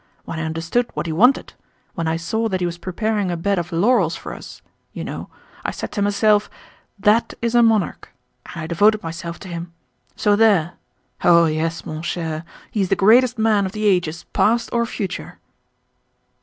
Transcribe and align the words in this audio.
When 0.25 0.39
I 0.39 0.43
understood 0.45 0.87
what 0.95 1.05
he 1.05 1.11
wanted—when 1.11 2.07
I 2.07 2.17
saw 2.17 2.49
that 2.49 2.59
he 2.59 2.65
was 2.65 2.79
preparing 2.79 3.29
a 3.29 3.37
bed 3.37 3.59
of 3.59 3.71
laurels 3.71 4.15
for 4.15 4.33
us, 4.33 4.63
you 4.93 5.03
know, 5.03 5.29
I 5.63 5.69
said 5.69 5.91
to 5.91 6.01
myself: 6.01 6.49
'That 6.97 7.35
is 7.39 7.53
a 7.53 7.61
monarch,' 7.61 8.09
and 8.55 8.63
I 8.63 8.65
devoted 8.65 9.03
myself 9.03 9.39
to 9.41 9.47
him! 9.47 9.73
So 10.15 10.35
there! 10.35 10.73
Oh 11.23 11.45
yes, 11.45 11.85
mon 11.85 12.01
cher, 12.01 12.45
he 12.71 12.81
is 12.81 12.89
the 12.89 12.95
greatest 12.95 13.37
man 13.37 13.67
of 13.67 13.73
the 13.73 13.85
ages 13.85 14.23
past 14.33 14.71
or 14.73 14.87
future." 14.87 15.37